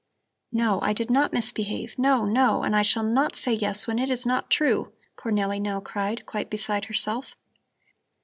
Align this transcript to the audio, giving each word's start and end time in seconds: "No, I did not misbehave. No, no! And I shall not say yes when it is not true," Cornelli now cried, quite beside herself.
"No, 0.51 0.81
I 0.81 0.93
did 0.93 1.11
not 1.11 1.31
misbehave. 1.31 1.93
No, 1.95 2.25
no! 2.25 2.63
And 2.63 2.75
I 2.75 2.81
shall 2.81 3.03
not 3.03 3.35
say 3.35 3.53
yes 3.53 3.85
when 3.85 3.99
it 3.99 4.09
is 4.09 4.25
not 4.25 4.49
true," 4.49 4.91
Cornelli 5.15 5.61
now 5.61 5.79
cried, 5.79 6.25
quite 6.25 6.49
beside 6.49 6.85
herself. 6.85 7.35